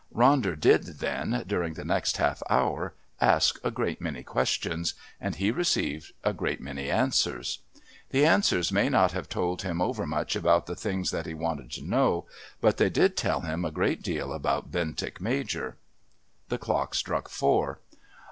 Ronder 0.11 0.59
did 0.59 0.83
then, 0.99 1.43
during 1.45 1.75
the 1.75 1.85
next 1.85 2.17
half 2.17 2.41
hour, 2.49 2.95
ask 3.19 3.59
a 3.63 3.69
great 3.69 4.01
many 4.01 4.23
questions, 4.23 4.95
and 5.19 5.35
he 5.35 5.51
received 5.51 6.13
a 6.23 6.33
great 6.33 6.59
many 6.59 6.89
answers. 6.89 7.59
The 8.09 8.25
answers 8.25 8.71
may 8.71 8.89
not 8.89 9.11
have 9.11 9.29
told 9.29 9.61
him 9.61 9.79
overmuch 9.79 10.35
about 10.35 10.65
the 10.65 10.75
things 10.75 11.11
that 11.11 11.27
he 11.27 11.35
wanted 11.35 11.69
to 11.73 11.83
know, 11.83 12.25
but 12.61 12.77
they 12.77 12.89
did 12.89 13.15
tell 13.15 13.41
him 13.41 13.63
a 13.63 13.69
great 13.69 14.01
deal 14.01 14.33
about 14.33 14.71
Bentinck 14.71 15.21
Major. 15.21 15.77
The 16.49 16.57
clock 16.57 16.95
struck 16.95 17.29
four. 17.29 17.79